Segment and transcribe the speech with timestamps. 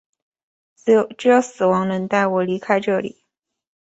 [0.77, 0.93] 只
[1.29, 3.23] 有死亡能带我离开这里！